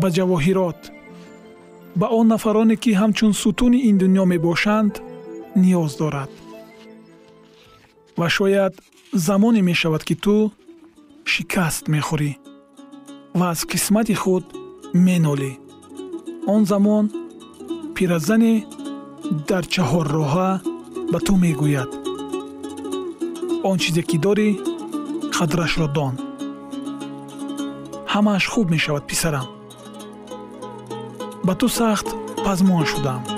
ба 0.00 0.08
ҷавоҳирот. 0.16 0.80
Ба 2.00 2.06
он 2.18 2.26
нафароне 2.34 2.76
ки 2.82 2.90
ҳамчун 3.00 3.32
сутуни 3.42 3.78
ин 3.88 3.96
дуньё 4.02 4.24
мебошанд 4.32 4.94
ниёз 5.62 5.92
дорад. 6.00 6.30
Ва 8.18 8.28
шояд 8.36 8.74
замоне 9.26 9.60
мешавад 9.70 10.02
ки 10.08 10.14
ту 10.24 10.36
шикаст 11.32 11.84
мехӯрӣ 11.94 12.32
ва 13.38 13.46
аз 13.52 13.60
қисмати 13.70 14.14
худ 14.22 14.44
менолӣ. 15.06 15.52
Он 16.54 16.62
замон 16.70 17.04
пиразане 17.94 18.54
дар 19.48 19.64
чаҳорроҳа 19.74 20.50
ба 21.12 21.18
ту 21.26 21.32
мегӯяд 21.44 22.07
он 23.62 23.78
чизе 23.78 24.02
ки 24.02 24.18
дорӣ 24.24 24.48
қадрашро 25.36 25.88
дон. 25.96 26.14
Ҳамааш 28.12 28.44
хуб 28.52 28.66
мешавад 28.70 29.04
писарам. 29.06 29.46
Ба 31.46 31.54
ту 31.54 31.68
сахт 31.68 32.08
пазмон 32.44 32.84
шудам 32.86 33.37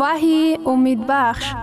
وحی 0.00 0.58
امید 0.66 1.06
بخش. 1.08 1.54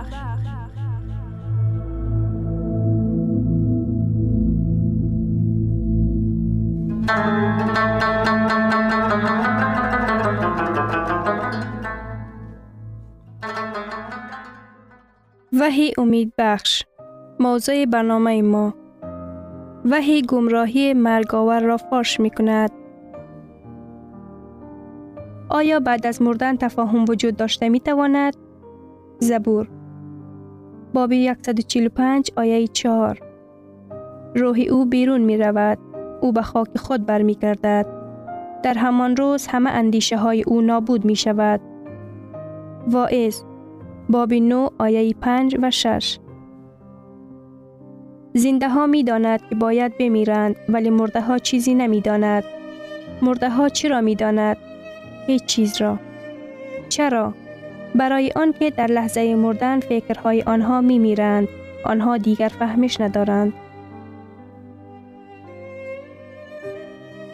وحی 15.52 15.92
امید 15.98 16.32
بخش. 16.38 16.84
موضوع 17.40 17.84
برنامه 17.84 18.42
ما. 18.42 18.74
وحی 19.84 20.22
گمراهی 20.22 20.94
مرگاور 20.94 21.60
را 21.60 21.76
فاش 21.76 22.20
می 22.20 22.30
کند. 22.30 22.77
آیا 25.48 25.80
بعد 25.80 26.06
از 26.06 26.22
مردن 26.22 26.56
تفاهم 26.56 27.04
وجود 27.08 27.36
داشته 27.36 27.68
می 27.68 27.80
تواند؟ 27.80 28.36
زبور 29.18 29.68
باب 30.94 31.12
145 31.12 32.30
آیه 32.36 32.66
4 32.66 33.20
روح 34.34 34.58
او 34.70 34.86
بیرون 34.86 35.20
می 35.20 35.36
رود. 35.36 35.78
او 36.20 36.32
به 36.32 36.42
خاک 36.42 36.78
خود 36.78 37.06
برمی 37.06 37.34
گردد. 37.34 37.86
در 38.62 38.74
همان 38.74 39.16
روز 39.16 39.46
همه 39.46 39.70
اندیشه 39.70 40.16
های 40.16 40.42
او 40.42 40.60
نابود 40.60 41.04
می 41.04 41.16
شود. 41.16 41.60
واعظ 42.86 43.42
باب 44.08 44.34
9 44.34 44.68
آیه 44.78 45.14
5 45.14 45.56
و 45.62 45.70
6 45.70 46.18
زنده 48.34 48.68
ها 48.68 48.86
می 48.86 49.04
داند 49.04 49.48
که 49.48 49.54
باید 49.54 49.98
بمیرند 49.98 50.56
ولی 50.68 50.90
مرده 50.90 51.20
ها 51.20 51.38
چیزی 51.38 51.74
نمی 51.74 52.00
داند. 52.00 52.44
مرده 53.22 53.50
ها 53.50 53.68
چرا 53.68 54.00
می 54.00 54.14
داند؟ 54.14 54.56
هیچ 55.28 55.44
چیز 55.44 55.80
را. 55.80 55.98
چرا؟ 56.88 57.34
برای 57.94 58.32
آنکه 58.36 58.70
در 58.70 58.86
لحظه 58.86 59.34
مردن 59.34 59.80
فکرهای 59.80 60.42
آنها 60.42 60.80
می 60.80 60.98
میرند. 60.98 61.48
آنها 61.84 62.16
دیگر 62.16 62.48
فهمش 62.48 63.00
ندارند. 63.00 63.52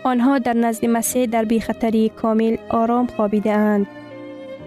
آنها 0.04 0.38
در 0.38 0.52
نزد 0.52 0.86
مسیح 0.86 1.26
در 1.26 1.44
بیخطری 1.44 2.08
کامل 2.08 2.56
آرام 2.68 3.06
خوابیده 3.06 3.52
اند. 3.52 3.86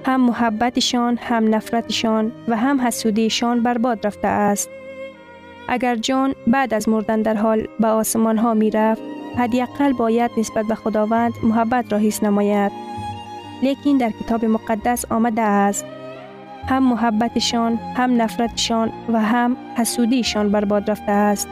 هم 0.06 0.22
محبتشان، 0.22 1.18
هم 1.22 1.56
نفرتشان 1.56 2.32
و 2.48 2.58
هم 2.58 2.82
حسودیشان 2.82 3.63
برباد 3.63 4.08
رفته 4.08 4.28
است. 4.28 4.70
اگر 5.68 5.96
جان 5.96 6.36
بعد 6.48 6.74
از 6.74 6.90
مردن 6.90 7.22
در 7.22 7.36
حال 7.36 7.68
به 7.80 7.88
آسمان 7.88 8.38
ها 8.38 8.54
می 8.54 8.72
رفت، 8.72 9.02
باید 9.98 10.32
نسبت 10.38 10.66
به 10.66 10.76
خداوند 10.76 11.34
محبت 11.44 11.94
را 11.94 12.00
حس 12.00 12.24
نماید. 12.24 12.87
لیکن 13.62 13.98
در 13.98 14.10
کتاب 14.10 14.46
مقدس 14.46 15.06
آمده 15.12 15.41
است 15.41 15.86
هم 16.67 16.84
محبتشان، 16.84 17.80
هم 17.96 18.22
نفرتشان 18.22 18.91
و 19.13 19.22
هم 19.22 19.58
حسودیشان 19.78 20.52
برباد 20.52 20.91
رفته 20.91 21.12
است. 21.12 21.48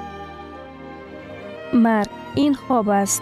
مرگ 1.74 2.08
این 2.36 2.54
خواب 2.54 2.90
است. 2.90 3.22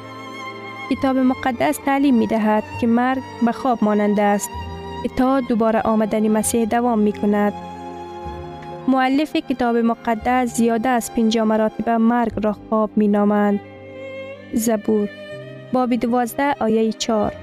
کتاب 0.89 1.17
مقدس 1.17 1.79
تعلیم 1.85 2.15
می 2.15 2.27
دهد 2.27 2.63
که 2.81 2.87
مرگ 2.87 3.21
به 3.45 3.51
خواب 3.51 3.83
مانند 3.83 4.19
است 4.19 4.49
تا 5.17 5.39
دوباره 5.39 5.81
آمدن 5.81 6.27
مسیح 6.27 6.65
دوام 6.65 6.99
می 6.99 7.13
کند. 7.13 7.53
معلف 8.87 9.35
کتاب 9.35 9.77
مقدس 9.77 10.55
زیاده 10.55 10.89
از 10.89 11.13
پنجا 11.15 11.45
مراتب 11.45 11.89
مرگ 11.89 12.31
را 12.43 12.53
خواب 12.53 12.89
می 12.95 13.07
نامند. 13.07 13.59
زبور 14.53 15.09
باب 15.73 15.95
دوازده 15.95 16.55
آیه 16.59 16.91
چار 16.91 17.33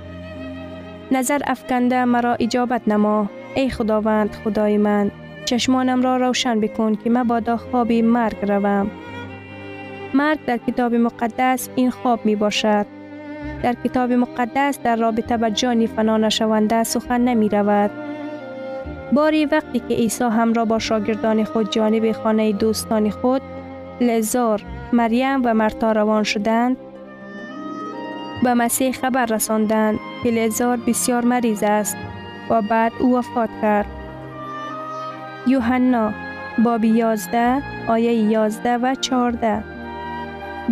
نظر 1.13 1.41
افکنده 1.47 2.05
مرا 2.05 2.35
اجابت 2.35 2.89
نما. 2.89 3.31
ای 3.55 3.71
خداوند 3.71 4.37
خدای 4.45 4.79
من 4.79 5.11
چشمانم 5.45 6.03
را 6.03 6.17
روشن 6.17 6.61
بکن 6.61 6.95
که 6.95 7.11
مبادا 7.11 7.57
خواب 7.57 7.93
مرگ 7.93 8.37
روم. 8.43 8.91
مرگ 10.15 10.39
در 10.47 10.57
کتاب 10.57 10.95
مقدس 10.95 11.69
این 11.77 11.91
خواب 11.91 12.21
می 12.27 12.37
باشد 12.37 12.87
در 13.63 13.77
کتاب 13.85 14.13
مقدس 14.13 14.79
در 14.85 14.97
رابطه 14.97 15.37
با 15.37 15.51
جانی 15.51 15.87
فنا 15.87 16.17
نشونده 16.17 16.85
سخن 16.85 17.21
نمی 17.21 17.49
رود. 17.49 17.91
باری 19.13 19.47
وقتی 19.47 19.79
که 19.79 19.95
عیسی 19.95 20.25
همراه 20.25 20.65
با 20.65 20.79
شاگردان 20.79 21.45
خود 21.45 21.71
جانب 21.71 22.13
خانه 22.13 22.53
دوستان 22.53 23.11
خود 23.11 23.43
لزار، 24.01 24.63
مریم 24.93 25.43
و 25.45 25.55
مرتا 25.55 25.93
روان 25.93 26.23
شدند 26.23 26.77
به 28.43 28.55
مسیح 28.55 28.93
خبر 28.93 29.27
رساندند. 29.27 29.99
که 30.23 30.31
لزار 30.31 30.77
بسیار 30.77 31.25
مریض 31.25 31.63
است 31.63 31.97
و 32.51 32.63
بعد 32.63 32.93
او 32.99 33.19
وفات 33.19 33.51
کرد. 33.63 33.87
یوحنا 35.47 36.13
باب 36.65 36.85
11 36.85 37.63
آیه 37.89 38.13
11 38.13 38.77
و 38.77 38.95
14 38.95 39.65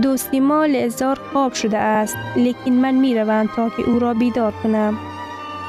دوستی 0.03 0.41
ما 0.41 0.67
لعزار 0.67 1.19
خواب 1.33 1.53
شده 1.53 1.79
است 1.79 2.17
لیکن 2.37 2.71
من 2.71 2.95
می 2.95 3.19
روم 3.19 3.49
تا 3.57 3.69
که 3.69 3.91
او 3.91 3.99
را 3.99 4.15
بیدار 4.15 4.53
کنم. 4.63 4.99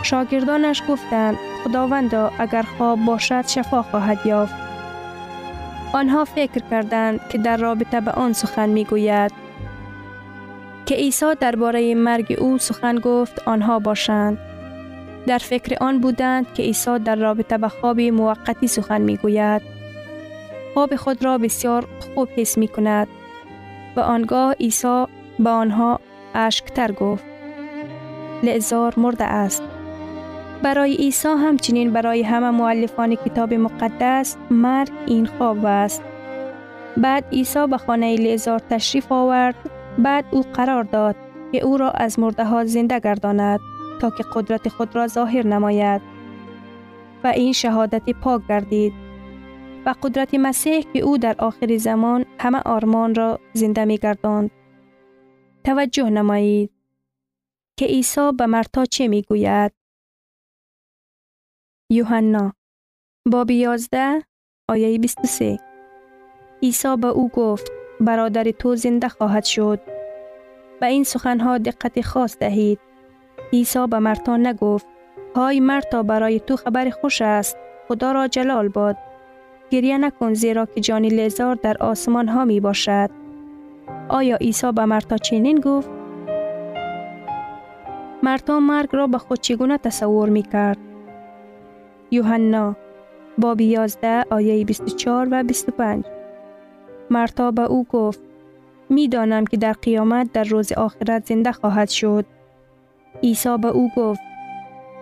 شاگردانش 0.03 0.83
گفتند 0.89 1.37
خداوندا 1.63 2.31
اگر 2.39 2.61
خواب 2.61 3.05
باشد 3.05 3.47
شفا 3.47 3.81
خواهد 3.81 4.25
یافت. 4.25 4.55
آنها 5.93 6.25
فکر 6.25 6.61
کردند 6.71 7.19
که 7.29 7.37
در 7.37 7.57
رابطه 7.57 8.01
به 8.01 8.11
آن 8.11 8.33
سخن 8.33 8.69
می 8.69 8.85
گوید. 8.85 9.48
که 10.89 10.95
عیسی 10.95 11.25
درباره 11.39 11.95
مرگ 11.95 12.35
او 12.39 12.57
سخن 12.57 12.99
گفت 12.99 13.41
آنها 13.45 13.79
باشند. 13.79 14.37
در 15.27 15.37
فکر 15.37 15.77
آن 15.83 15.99
بودند 15.99 16.53
که 16.53 16.63
عیسی 16.63 16.99
در 16.99 17.15
رابطه 17.15 17.57
به 17.57 17.67
خواب 17.67 18.01
موقتی 18.01 18.67
سخن 18.67 19.01
می 19.01 19.17
گوید. 19.17 19.61
خواب 20.73 20.95
خود 20.95 21.25
را 21.25 21.37
بسیار 21.37 21.87
خوب 22.15 22.29
حس 22.35 22.57
می 22.57 22.67
کند. 22.67 23.07
و 23.95 23.99
آنگاه 23.99 24.53
عیسی 24.53 25.05
به 25.39 25.49
آنها 25.49 25.99
اشکتر 26.35 26.91
گفت 26.91 27.23
لعزار 28.43 28.93
مرده 28.97 29.23
است 29.23 29.63
برای 30.63 30.95
عیسی 30.95 31.27
همچنین 31.27 31.93
برای 31.93 32.23
همه 32.23 32.49
معلفان 32.49 33.15
کتاب 33.15 33.53
مقدس 33.53 34.37
مرگ 34.51 34.91
این 35.05 35.25
خواب 35.25 35.65
است 35.65 36.03
بعد 36.97 37.23
عیسی 37.31 37.67
به 37.67 37.77
خانه 37.77 38.15
لعزار 38.15 38.59
تشریف 38.59 39.11
آورد 39.11 39.55
بعد 40.03 40.25
او 40.31 40.41
قرار 40.41 40.83
داد 40.83 41.15
که 41.51 41.63
او 41.63 41.77
را 41.77 41.91
از 41.91 42.19
مرده 42.19 42.45
ها 42.45 42.65
زنده 42.65 42.99
گرداند 42.99 43.59
تا 44.01 44.09
که 44.09 44.23
قدرت 44.33 44.67
خود 44.69 44.95
را 44.95 45.07
ظاهر 45.07 45.47
نماید 45.47 46.01
و 47.23 47.27
این 47.27 47.53
شهادت 47.53 48.09
پاک 48.09 48.47
گردید 48.49 48.93
و 49.85 49.95
قدرت 50.03 50.33
مسیح 50.33 50.81
که 50.93 50.99
او 50.99 51.17
در 51.17 51.35
آخر 51.39 51.77
زمان 51.77 52.25
همه 52.39 52.61
آرمان 52.65 53.15
را 53.15 53.39
زنده 53.53 53.85
می 53.85 53.97
گرداند. 53.97 54.51
توجه 55.63 56.09
نمایید 56.09 56.71
که 57.79 57.85
عیسی 57.85 58.31
به 58.37 58.45
مرتا 58.45 58.85
چه 58.85 59.07
می 59.07 59.21
گوید؟ 59.21 59.71
یوحنا 61.91 62.53
باب 63.31 63.51
11 63.51 64.23
آیه 64.69 64.99
23 64.99 65.57
عیسی 66.63 66.97
به 66.97 67.07
او 67.07 67.29
گفت 67.29 67.78
برادر 67.99 68.43
تو 68.43 68.75
زنده 68.75 69.09
خواهد 69.09 69.43
شد. 69.43 69.79
به 70.79 70.87
این 70.87 71.03
سخنها 71.03 71.57
دقت 71.57 72.01
خاص 72.01 72.37
دهید. 72.37 72.79
عیسی 73.53 73.87
به 73.87 73.99
مرتا 73.99 74.37
نگفت 74.37 74.85
های 75.35 75.59
مرتا 75.59 76.03
برای 76.03 76.39
تو 76.39 76.55
خبر 76.55 76.89
خوش 76.89 77.21
است. 77.21 77.57
خدا 77.87 78.11
را 78.11 78.27
جلال 78.27 78.67
باد. 78.67 78.97
گریه 79.69 79.97
نکن 79.97 80.33
زیرا 80.33 80.65
که 80.65 80.81
جان 80.81 81.05
لیزار 81.05 81.55
در 81.55 81.77
آسمان 81.77 82.27
ها 82.27 82.45
می 82.45 82.59
باشد. 82.59 83.09
آیا 84.09 84.35
عیسی 84.35 84.71
به 84.71 84.85
مرتا 84.85 85.17
چنین 85.17 85.59
گفت؟ 85.59 85.89
مرتا 88.23 88.59
مرگ 88.59 88.89
را 88.91 89.07
به 89.07 89.17
خود 89.17 89.39
چگونه 89.39 89.77
تصور 89.77 90.29
می 90.29 90.43
کرد؟ 90.43 90.77
یوحنا 92.11 92.75
باب 93.37 93.61
11 93.61 94.25
آیه 94.29 94.65
24 94.65 95.27
و 95.31 95.43
25 95.43 96.05
مرتا 97.11 97.51
به 97.51 97.61
او 97.61 97.85
گفت 97.89 98.19
می 98.89 99.07
دانم 99.07 99.45
که 99.45 99.57
در 99.57 99.73
قیامت 99.73 100.31
در 100.33 100.43
روز 100.43 100.71
آخرت 100.71 101.25
زنده 101.25 101.51
خواهد 101.51 101.89
شد. 101.89 102.25
عیسی 103.23 103.57
به 103.57 103.67
او 103.67 103.91
گفت 103.95 104.21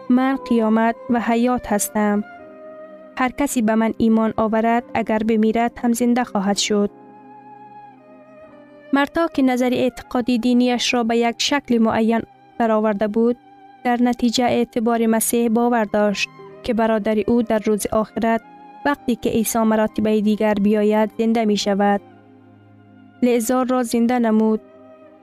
من 0.10 0.36
قیامت 0.36 0.96
و 1.10 1.20
حیات 1.20 1.72
هستم. 1.72 2.24
هر 3.18 3.30
کسی 3.30 3.62
به 3.62 3.76
من 3.76 3.94
ایمان 3.98 4.34
آورد 4.38 4.84
اگر 4.94 5.20
بمیرد 5.20 5.72
هم 5.78 5.94
زنده 5.94 6.24
خواهد 6.24 6.58
شد. 6.58 6.90
مرتا 8.94 9.28
که 9.28 9.42
نظر 9.42 9.70
اعتقادی 9.74 10.40
دینیش 10.40 10.94
را 10.94 11.04
به 11.04 11.18
یک 11.18 11.36
شکل 11.42 11.78
معین 11.78 12.22
برآورده 12.58 13.08
بود، 13.08 13.38
در 13.84 13.98
نتیجه 14.02 14.44
اعتبار 14.44 15.06
مسیح 15.06 15.50
باور 15.50 15.84
داشت 15.84 16.30
که 16.64 16.74
برادر 16.74 17.18
او 17.28 17.42
در 17.42 17.60
روز 17.60 17.88
آخرت 17.88 18.42
وقتی 18.86 19.16
که 19.16 19.30
عیسی 19.30 19.60
مراتبه 19.60 20.22
دیگر 20.22 20.54
بیاید 20.54 21.12
زنده 21.18 21.46
می 21.46 21.58
شود. 21.58 22.02
لعزار 23.24 23.66
را 23.66 23.84
زنده 23.84 24.20
نمود. 24.20 24.62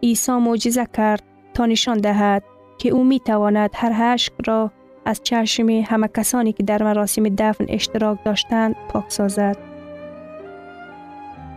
عیسی 0.03 0.33
معجزه 0.33 0.87
کرد 0.97 1.23
تا 1.55 1.67
نشان 1.67 1.99
دهد 1.99 2.43
که 2.79 2.89
او 2.89 3.05
می 3.05 3.21
تواند 3.21 3.71
هر 3.75 3.93
هشک 3.95 4.33
را 4.47 4.71
از 5.05 5.21
چشم 5.23 5.69
همه 5.69 6.09
کسانی 6.09 6.53
که 6.53 6.63
در 6.63 6.83
مراسم 6.83 7.23
دفن 7.23 7.65
اشتراک 7.69 8.25
داشتند 8.25 8.77
پاک 8.89 9.05
سازد. 9.09 9.57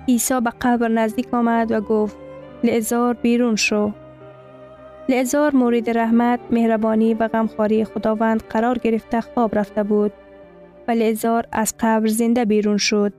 عیسی 0.08 0.42
به 0.42 0.52
قبر 0.62 0.88
نزدیک 0.88 1.34
آمد 1.34 1.72
و 1.72 1.82
گفت 1.82 2.18
لعزار 2.64 3.14
بیرون 3.14 3.56
شو. 3.56 3.92
لعزار 5.10 5.56
مورد 5.56 5.98
رحمت، 5.98 6.40
مهربانی 6.52 7.14
و 7.14 7.28
غمخواری 7.28 7.86
خداوند 7.86 8.44
قرار 8.50 8.78
گرفته 8.78 9.22
خواب 9.22 9.58
رفته 9.58 9.84
بود 9.84 10.14
و 10.88 11.44
از 11.52 11.74
قبر 11.80 12.08
زنده 12.08 12.46
بیرون 12.46 12.78
شد. 12.78 13.14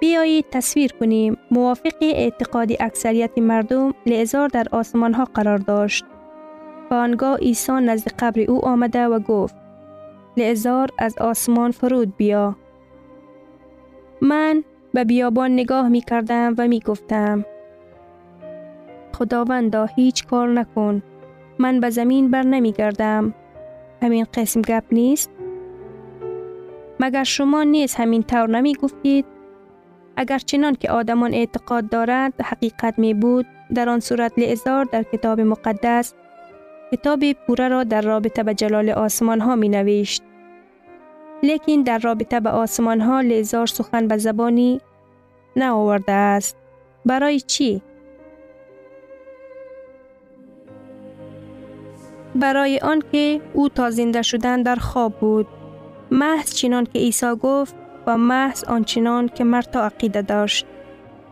بیایید 0.00 0.44
تصویر 0.50 0.92
کنیم 0.92 1.36
موافق 1.50 1.92
اعتقاد 2.00 2.72
اکثریت 2.80 3.38
مردم 3.38 3.94
لعزار 4.06 4.48
در 4.48 4.66
آسمان 4.72 5.14
ها 5.14 5.24
قرار 5.24 5.58
داشت. 5.58 6.04
و 6.90 6.94
آنگاه 6.94 7.36
عیسی 7.36 7.72
نزد 7.72 8.08
قبر 8.18 8.40
او 8.40 8.64
آمده 8.64 9.06
و 9.06 9.18
گفت 9.18 9.54
لعزار 10.36 10.88
از 10.98 11.18
آسمان 11.18 11.70
فرود 11.70 12.16
بیا. 12.16 12.56
من 14.20 14.64
به 14.94 15.04
بیابان 15.04 15.52
نگاه 15.52 15.88
می 15.88 16.00
کردم 16.00 16.54
و 16.58 16.68
می 16.68 16.80
گفتم 16.80 17.44
خداوندا 19.12 19.84
هیچ 19.84 20.26
کار 20.26 20.48
نکن. 20.48 21.02
من 21.58 21.80
به 21.80 21.90
زمین 21.90 22.30
بر 22.30 22.42
نمی 22.42 22.72
گردم. 22.72 23.34
همین 24.04 24.26
قسم 24.34 24.62
گپ 24.62 24.84
نیست؟ 24.92 25.30
مگر 27.00 27.24
شما 27.24 27.62
نیز 27.62 27.94
همین 27.94 28.22
طور 28.22 28.46
نمی 28.50 28.74
گفتید؟ 28.74 29.26
اگر 30.16 30.38
چنان 30.38 30.74
که 30.74 30.90
آدمان 30.90 31.34
اعتقاد 31.34 31.88
دارند 31.88 32.32
حقیقت 32.42 32.98
می 32.98 33.14
بود 33.14 33.46
در 33.74 33.88
آن 33.88 34.00
صورت 34.00 34.38
لعزار 34.38 34.84
در 34.84 35.02
کتاب 35.02 35.40
مقدس 35.40 36.14
کتاب 36.92 37.32
پوره 37.32 37.68
را 37.68 37.84
در 37.84 38.00
رابطه 38.00 38.42
به 38.42 38.54
جلال 38.54 38.90
آسمان 38.90 39.40
ها 39.40 39.56
می 39.56 39.68
نوشت. 39.68 40.22
لیکن 41.42 41.82
در 41.82 41.98
رابطه 41.98 42.40
به 42.40 42.50
آسمان 42.50 43.00
ها 43.00 43.20
لیزار 43.20 43.66
سخن 43.66 44.08
به 44.08 44.16
زبانی 44.16 44.80
نه 45.56 45.70
آورده 45.70 46.12
است. 46.12 46.56
برای 47.06 47.40
چی؟ 47.40 47.82
برای 52.34 52.78
آنکه 52.78 53.40
او 53.52 53.68
تا 53.68 53.90
زنده 53.90 54.22
شدن 54.22 54.62
در 54.62 54.76
خواب 54.76 55.14
بود. 55.18 55.46
محض 56.10 56.54
چنان 56.54 56.84
که 56.84 56.98
عیسی 56.98 57.34
گفت 57.42 57.74
و 58.06 58.18
محض 58.18 58.64
آنچنان 58.64 59.28
که 59.28 59.44
مرد 59.44 59.70
تا 59.70 59.84
عقیده 59.84 60.22
داشت. 60.22 60.66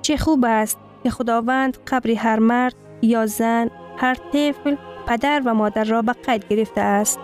چه 0.03 0.17
خوب 0.17 0.45
است 0.49 0.79
که 1.03 1.11
خداوند 1.11 1.79
قبر 1.87 2.11
هر 2.11 2.39
مرد 2.39 2.75
یا 3.03 3.27
زن، 3.27 3.71
هر 3.97 4.15
طفل، 4.15 4.77
پدر 5.07 5.43
و 5.45 5.55
مادر 5.55 5.85
را 5.85 6.03
به 6.03 6.13
قید 6.13 6.49
گرفته 6.49 6.81
است. 6.81 7.19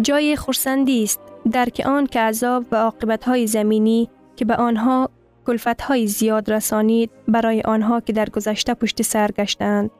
جای 0.00 0.36
خورسندی 0.36 1.02
است 1.02 1.20
درک 1.52 1.82
آن 1.86 2.06
که 2.06 2.20
عذاب 2.20 2.64
و 2.72 2.76
عاقبت 2.76 3.24
های 3.24 3.46
زمینی 3.46 4.10
که 4.36 4.44
به 4.44 4.56
آنها 4.56 5.10
کلفت 5.46 5.80
های 5.80 6.06
زیاد 6.06 6.50
رسانید 6.50 7.10
برای 7.28 7.62
آنها 7.62 8.00
که 8.00 8.12
در 8.12 8.28
گذشته 8.28 8.74
پشت 8.74 9.02
سر 9.02 9.30
گشتند. 9.30 9.90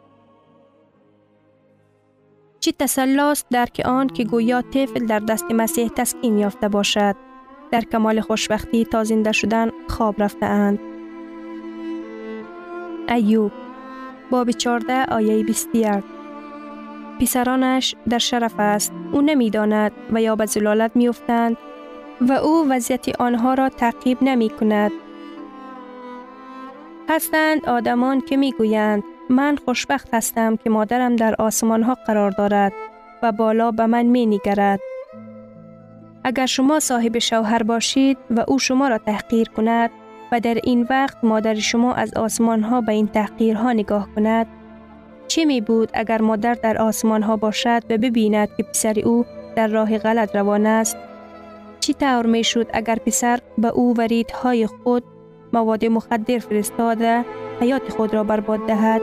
چی 2.61 2.73
تسلاس 2.73 3.45
درک 3.51 3.83
آن 3.85 4.07
که 4.07 4.25
گویا 4.25 4.63
طفل 4.63 5.07
در 5.07 5.19
دست 5.19 5.45
مسیح 5.51 5.89
تسکین 5.89 6.39
یافته 6.39 6.69
باشد 6.69 7.17
در 7.71 7.81
کمال 7.81 8.21
خوشبختی 8.21 8.85
تا 8.85 9.05
زنده 9.05 9.33
شدن 9.33 9.71
خواب 9.89 10.23
رفته 10.23 10.47
اند. 10.47 10.79
ایوب 13.09 13.53
باب 14.31 14.51
14 14.51 15.05
آیه 15.05 15.45
21 15.45 16.05
پسرانش 17.21 17.95
در 18.09 18.19
شرف 18.19 18.55
است 18.59 18.93
او 19.13 19.21
نمی‌داند 19.21 19.93
و 20.13 20.23
یا 20.23 20.37
به 20.37 20.47
زلالت 20.47 20.91
میافتند 20.95 21.57
و 22.21 22.33
او 22.33 22.67
وضعیت 22.71 23.21
آنها 23.21 23.55
را 23.55 23.69
تعقیب 23.69 24.19
نمی 24.23 24.51
کند. 24.51 24.93
هستند 27.09 27.67
آدمان 27.67 28.21
که 28.21 28.37
می 28.37 28.53
گویند 28.53 29.03
من 29.31 29.57
خوشبخت 29.65 30.15
هستم 30.15 30.57
که 30.57 30.71
مادرم 30.71 31.17
در 31.17 31.35
آسمان 31.39 31.83
ها 31.83 31.95
قرار 31.95 32.31
دارد 32.31 32.73
و 33.23 33.33
بالا 33.33 33.71
به 33.71 33.87
من 33.87 34.03
می 34.03 34.27
نگرد. 34.27 34.81
اگر 36.25 36.47
شما 36.47 36.81
صاحب 36.81 37.19
شوهر 37.19 37.63
باشید 37.63 38.19
و 38.31 38.45
او 38.49 38.59
شما 38.59 38.89
را 38.89 38.99
تحقیر 38.99 39.49
کند 39.49 39.91
و 40.33 40.41
در 40.41 40.55
این 40.55 40.87
وقت 40.91 41.17
مادر 41.23 41.55
شما 41.55 41.95
از 41.95 42.15
آسمان 42.15 42.63
ها 42.63 42.81
به 42.81 42.93
این 42.93 43.07
تحقیرها 43.07 43.73
نگاه 43.73 44.09
کند 44.17 44.47
چه 45.29 45.45
می 45.45 45.61
بود 45.61 45.91
اگر 45.95 46.23
مادر 46.23 46.55
در 46.55 46.79
آسمان 46.79 47.23
ها 47.23 47.37
باشد 47.37 47.83
و 47.91 47.99
ببیند 47.99 48.49
که 48.57 48.63
پسر 48.63 49.01
او 49.05 49.25
در 49.57 49.67
راه 49.67 49.99
غلط 49.99 50.37
روان 50.37 50.67
است 50.67 50.97
چی 51.81 51.95
طور 51.95 52.27
می 52.27 52.45
شد 52.45 52.71
اگر 52.73 52.97
پسر 52.97 53.39
به 53.59 53.69
او 53.69 53.95
های 54.43 54.67
خود 54.67 55.05
مواد 55.53 55.85
مخدر 55.85 56.39
فرستاده 56.39 57.25
حیات 57.61 57.89
خود 57.89 58.15
را 58.15 58.25
برباد 58.25 58.67
دهد. 58.67 59.03